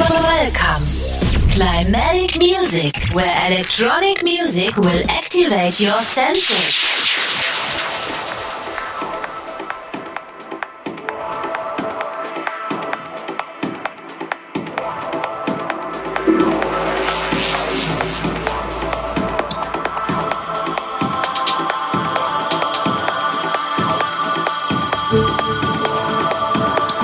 Welcome. 0.00 0.82
Climatic 1.50 2.38
music, 2.38 2.96
where 3.12 3.52
electronic 3.52 4.24
music 4.24 4.74
will 4.78 5.02
activate 5.10 5.78
your 5.78 5.92
senses. 5.92 6.88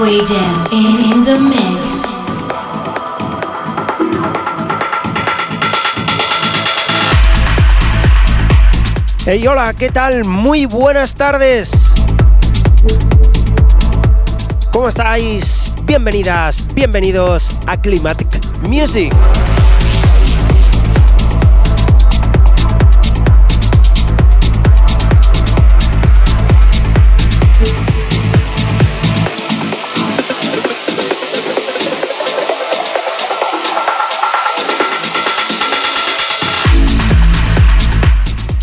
Way 0.00 0.18
in 0.72 1.24
the 1.24 1.38
mix. 1.40 2.05
Hey, 9.28 9.44
hola, 9.48 9.74
¿qué 9.74 9.90
tal? 9.90 10.24
Muy 10.24 10.66
buenas 10.66 11.16
tardes. 11.16 11.92
¿Cómo 14.70 14.86
estáis? 14.86 15.72
Bienvenidas, 15.82 16.64
bienvenidos 16.74 17.56
a 17.66 17.76
Climatic 17.76 18.28
Music. 18.68 19.12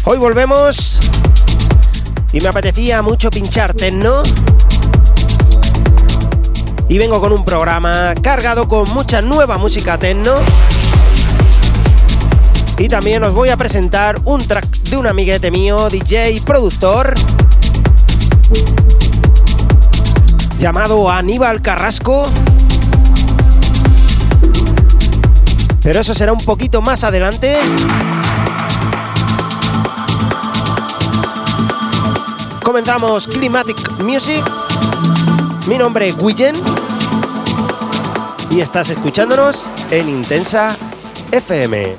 Hoy 0.06 0.18
volvemos 0.18 1.00
y 2.34 2.42
me 2.42 2.50
apetecía 2.50 3.02
mucho 3.02 3.30
pinchar 3.30 3.74
techno. 3.74 4.22
Y 6.90 6.98
vengo 6.98 7.22
con 7.22 7.32
un 7.32 7.46
programa 7.46 8.14
cargado 8.22 8.68
con 8.68 8.90
mucha 8.90 9.22
nueva 9.22 9.58
música 9.58 9.98
techno. 9.98 10.34
Y 12.78 12.90
también 12.90 13.24
os 13.24 13.34
voy 13.34 13.48
a 13.48 13.56
presentar 13.56 14.20
un 14.26 14.46
track 14.46 14.68
de 14.90 14.98
un 14.98 15.08
amiguete 15.08 15.52
mío, 15.52 15.88
DJ 15.90 16.42
productor, 16.46 17.14
llamado 20.60 21.10
Aníbal 21.10 21.62
Carrasco. 21.62 22.26
Pero 25.82 26.02
eso 26.02 26.14
será 26.14 26.34
un 26.34 26.44
poquito 26.44 26.82
más 26.82 27.06
adelante. 27.06 27.58
Comenzamos 32.64 33.28
Climatic 33.28 33.78
Music. 34.02 34.44
Mi 35.68 35.78
nombre 35.78 36.08
es 36.08 36.18
Guillen 36.18 36.56
y 38.50 38.62
estás 38.62 38.90
escuchándonos 38.90 39.66
en 39.92 40.10
Intensa 40.10 40.76
FM. 41.32 41.96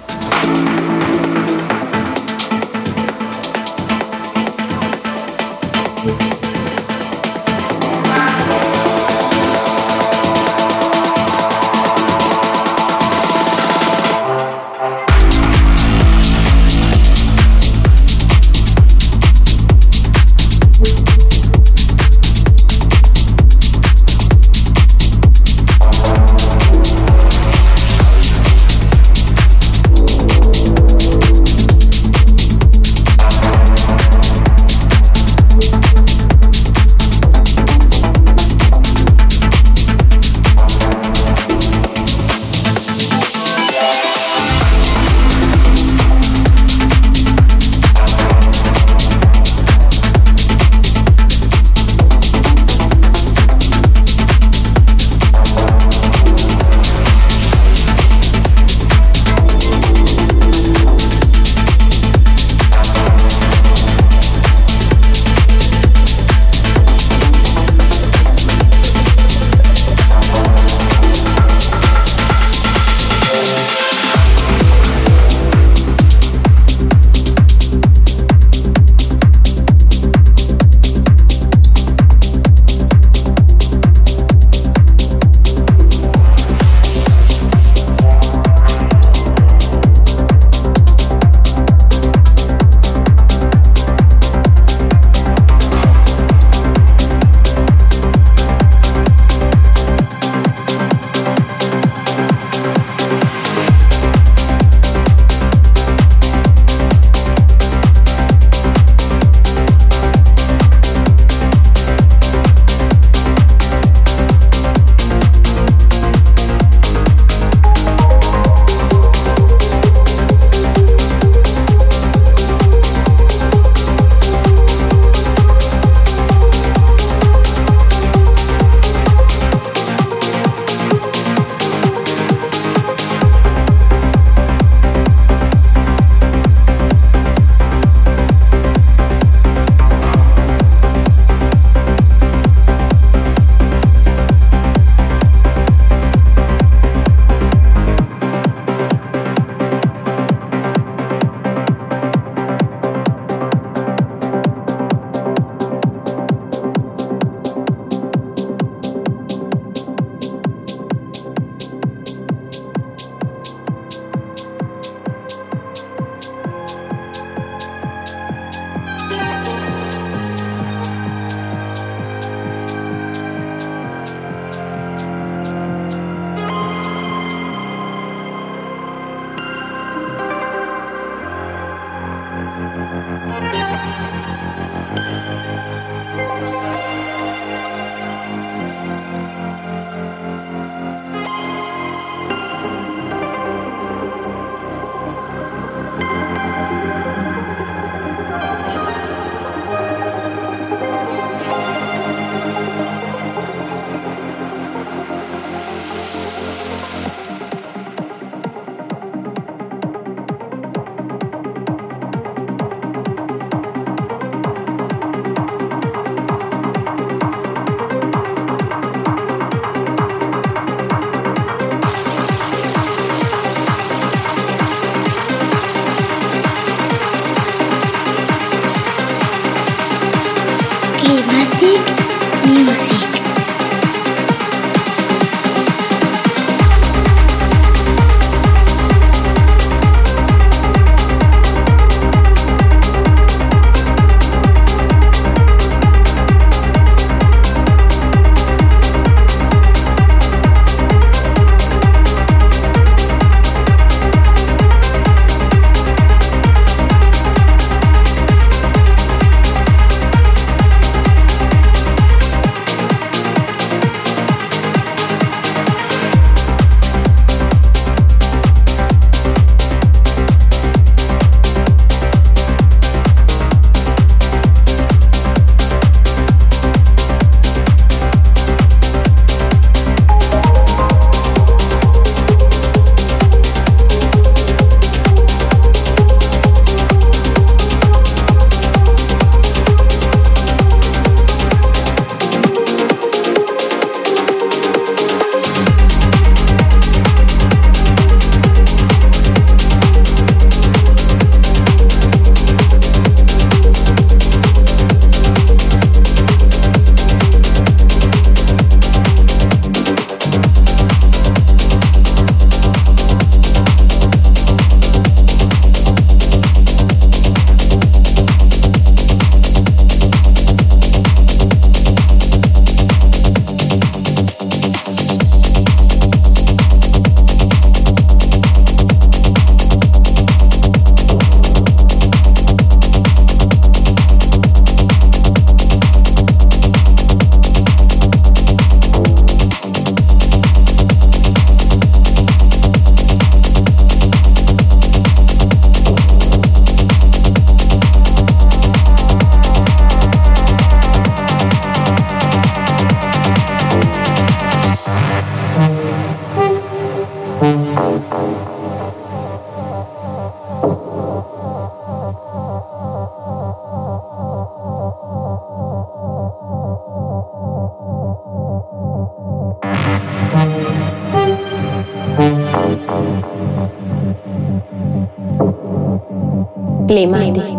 Climatic 376.95 377.59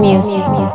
Music. 0.00 0.71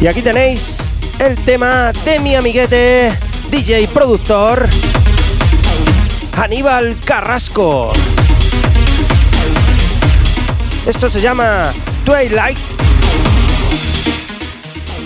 Y 0.00 0.06
aquí 0.06 0.22
tenéis 0.22 0.86
el 1.18 1.34
tema 1.44 1.92
de 2.04 2.20
mi 2.20 2.36
amiguete, 2.36 3.12
DJ 3.50 3.88
productor, 3.88 4.68
Aníbal 6.36 6.96
Carrasco. 7.04 7.92
Esto 10.86 11.10
se 11.10 11.20
llama 11.20 11.72
Twilight. 12.04 12.58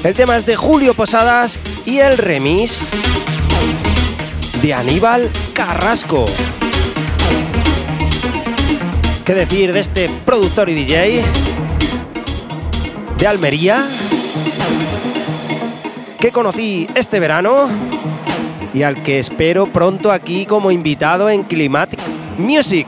El 0.05 0.15
tema 0.15 0.37
es 0.37 0.45
de 0.45 0.57
Julio 0.57 0.93
Posadas 0.93 1.59
y 1.87 2.01
el 2.01 2.19
remix 2.19 2.91
de 4.61 4.75
Aníbal 4.75 5.31
Carrasco. 5.55 6.27
¿Qué 9.25 9.33
decir 9.33 9.73
de 9.73 9.81
este 9.81 10.11
productor 10.27 10.69
y 10.69 10.75
DJ 10.75 11.23
de 13.17 13.27
Almería 13.27 13.89
que 16.19 16.31
conocí 16.31 16.87
este 16.95 17.19
verano 17.19 17.69
y 18.73 18.83
al 18.85 19.03
que 19.03 19.19
espero 19.19 19.67
pronto 19.67 20.13
aquí 20.13 20.47
como 20.47 20.71
invitado 20.71 21.29
en 21.29 21.43
Climatic 21.43 22.01
Music? 22.39 22.87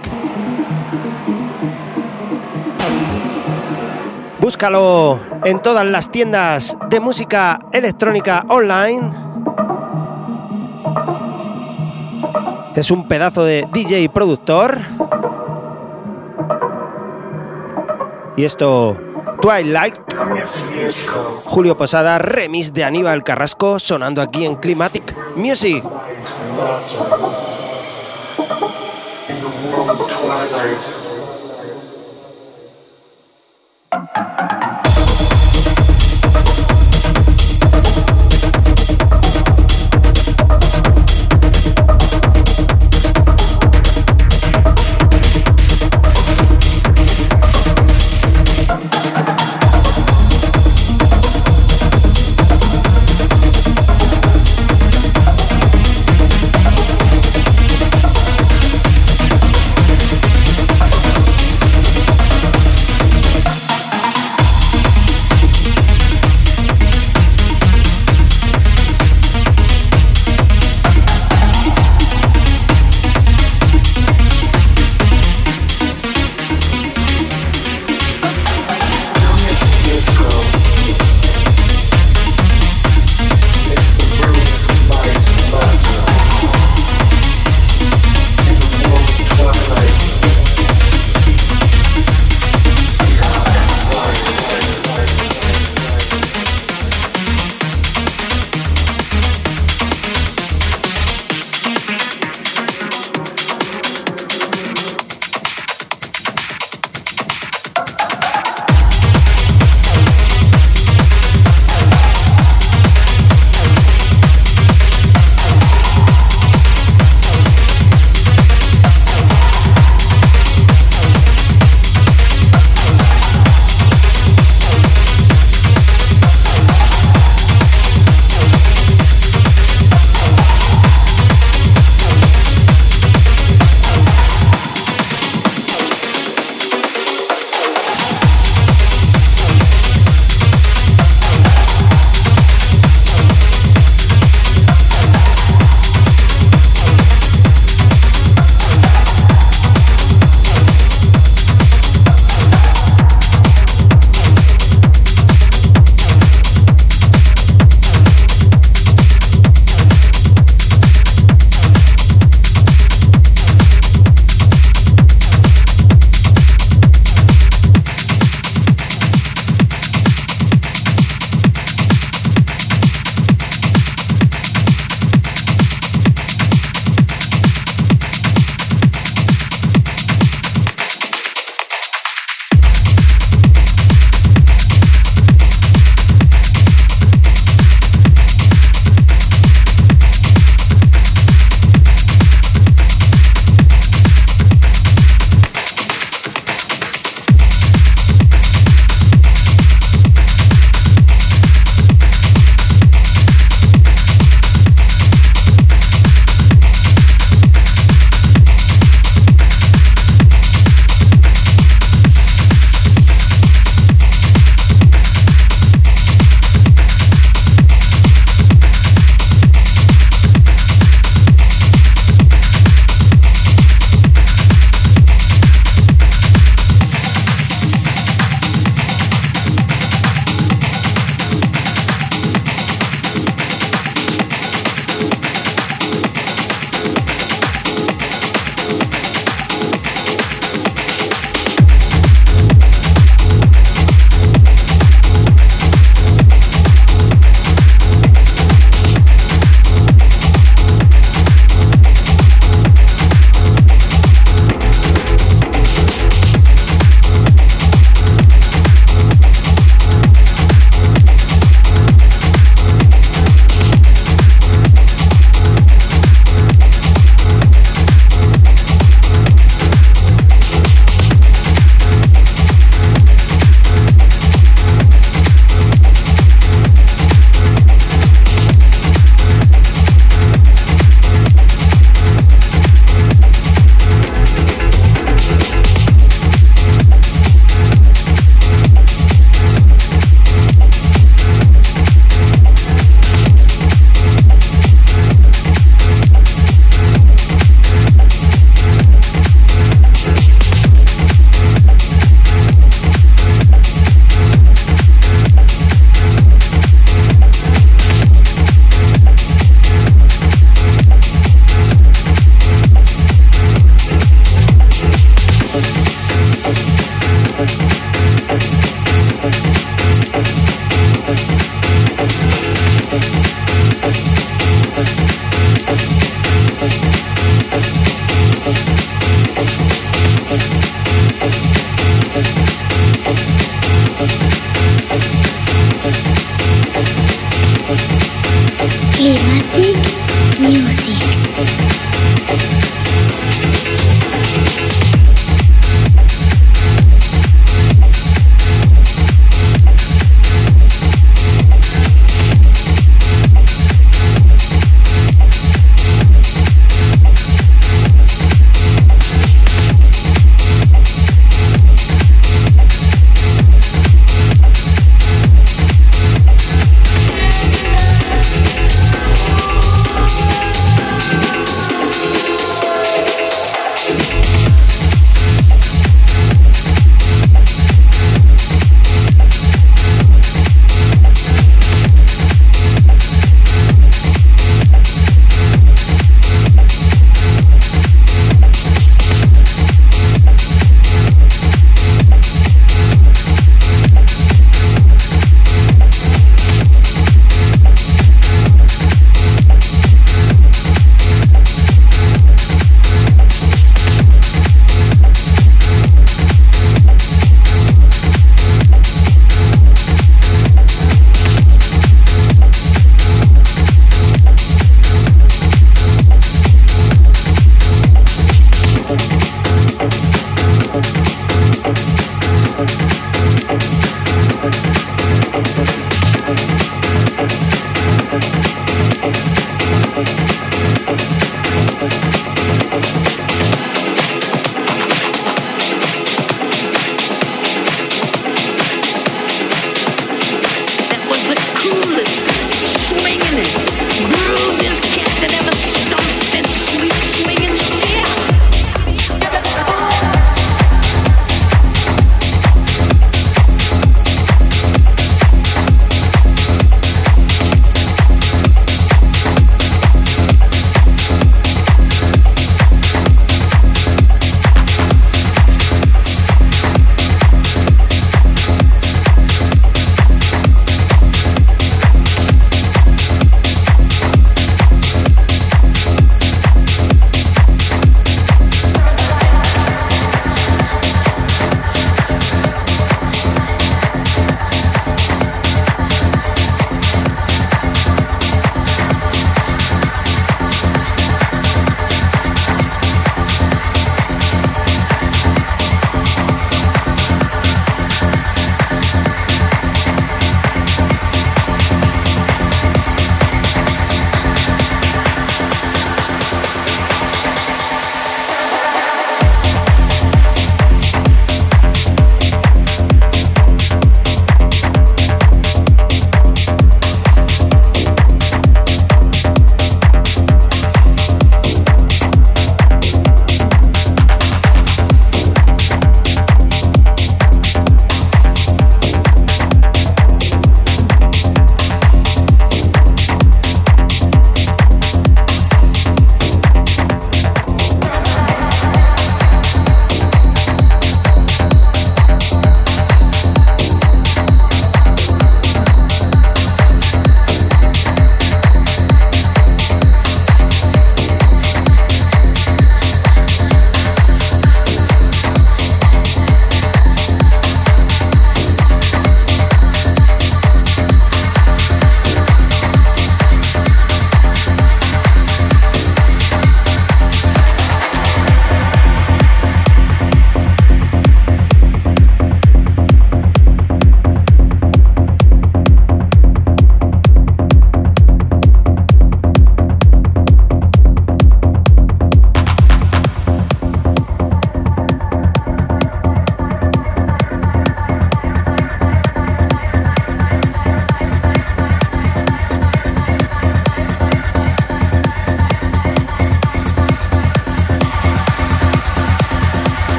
Búscalo 4.44 5.20
en 5.44 5.62
todas 5.62 5.86
las 5.86 6.10
tiendas 6.10 6.76
de 6.90 7.00
música 7.00 7.60
electrónica 7.72 8.44
online. 8.48 9.10
Es 12.76 12.90
un 12.90 13.08
pedazo 13.08 13.42
de 13.42 13.66
DJ 13.72 14.10
productor. 14.10 14.78
Y 18.36 18.44
esto, 18.44 18.98
Twilight. 19.44 20.00
Julio 21.44 21.76
Posada, 21.76 22.16
remix 22.18 22.72
de 22.72 22.82
Aníbal 22.82 23.22
Carrasco, 23.22 23.78
sonando 23.78 24.22
aquí 24.22 24.46
en 24.46 24.54
Climatic 24.54 25.14
Music. 25.36 25.84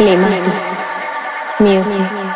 Flema. 0.00 0.30
Music. 1.60 2.29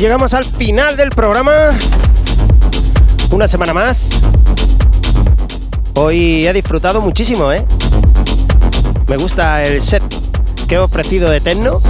Llegamos 0.00 0.32
al 0.32 0.44
final 0.44 0.96
del 0.96 1.10
programa. 1.10 1.52
Una 3.30 3.46
semana 3.46 3.74
más. 3.74 4.08
Hoy 5.94 6.46
he 6.46 6.52
disfrutado 6.54 7.02
muchísimo, 7.02 7.52
¿eh? 7.52 7.66
Me 9.08 9.18
gusta 9.18 9.62
el 9.62 9.82
set 9.82 10.02
que 10.66 10.76
he 10.76 10.78
ofrecido 10.78 11.28
de 11.28 11.42
Tecno. 11.42 11.82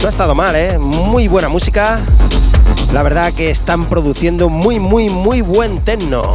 No 0.00 0.06
ha 0.06 0.08
estado 0.08 0.34
mal, 0.34 0.56
¿eh? 0.56 0.76
Muy 0.78 1.28
buena 1.28 1.48
música. 1.48 2.00
La 2.92 3.04
verdad 3.04 3.32
que 3.32 3.50
están 3.50 3.84
produciendo 3.84 4.48
muy, 4.48 4.80
muy, 4.80 5.08
muy 5.08 5.42
buen 5.42 5.78
Tecno. 5.78 6.34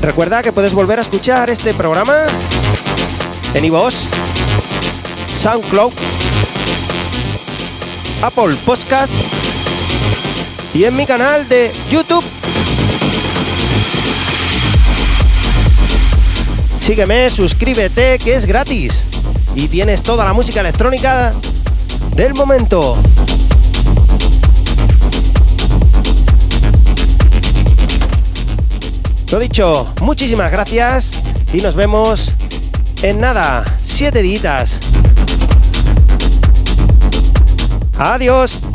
Recuerda 0.00 0.42
que 0.42 0.50
puedes 0.52 0.72
volver 0.72 0.98
a 0.98 1.02
escuchar 1.02 1.50
este 1.50 1.74
programa 1.74 2.24
en 3.52 3.64
iVoox, 3.64 3.94
SoundCloud 5.40 5.92
Apple 8.20 8.54
Podcast 8.66 9.10
y 10.74 10.84
en 10.84 10.94
mi 10.94 11.06
canal 11.06 11.48
de 11.48 11.72
YouTube. 11.90 12.22
Sígueme, 16.80 17.30
suscríbete, 17.30 18.18
que 18.18 18.34
es 18.34 18.44
gratis. 18.44 19.00
Y 19.54 19.68
tienes 19.68 20.02
toda 20.02 20.26
la 20.26 20.34
música 20.34 20.60
electrónica 20.60 21.32
del 22.14 22.34
momento. 22.34 22.98
Lo 29.32 29.38
dicho, 29.38 29.90
muchísimas 30.02 30.52
gracias 30.52 31.12
y 31.54 31.62
nos 31.62 31.74
vemos 31.74 32.34
en 33.00 33.20
nada, 33.20 33.64
siete 33.82 34.20
días. 34.20 34.89
Adiós. 38.00 38.69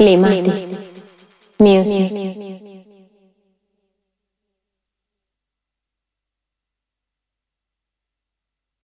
Climatic 0.00 0.80
Music. 1.58 2.19